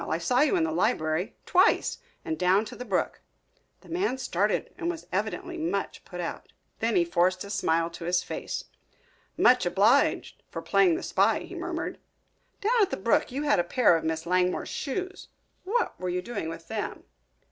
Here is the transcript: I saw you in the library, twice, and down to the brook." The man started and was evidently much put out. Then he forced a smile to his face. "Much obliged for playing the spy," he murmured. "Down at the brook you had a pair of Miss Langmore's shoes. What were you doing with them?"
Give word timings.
I 0.09 0.17
saw 0.17 0.39
you 0.41 0.55
in 0.55 0.63
the 0.63 0.71
library, 0.71 1.35
twice, 1.45 1.99
and 2.25 2.35
down 2.35 2.65
to 2.65 2.75
the 2.75 2.83
brook." 2.85 3.21
The 3.81 3.87
man 3.89 4.17
started 4.17 4.73
and 4.75 4.89
was 4.89 5.05
evidently 5.13 5.59
much 5.59 6.03
put 6.05 6.19
out. 6.19 6.53
Then 6.79 6.95
he 6.95 7.05
forced 7.05 7.43
a 7.43 7.51
smile 7.51 7.91
to 7.91 8.05
his 8.05 8.23
face. 8.23 8.63
"Much 9.37 9.63
obliged 9.63 10.41
for 10.49 10.59
playing 10.63 10.95
the 10.95 11.03
spy," 11.03 11.41
he 11.41 11.53
murmured. 11.53 11.99
"Down 12.61 12.81
at 12.81 12.89
the 12.89 12.97
brook 12.97 13.31
you 13.31 13.43
had 13.43 13.59
a 13.59 13.63
pair 13.63 13.95
of 13.95 14.03
Miss 14.03 14.25
Langmore's 14.25 14.69
shoes. 14.69 15.27
What 15.65 15.99
were 15.99 16.09
you 16.09 16.23
doing 16.23 16.49
with 16.49 16.67
them?" 16.67 17.03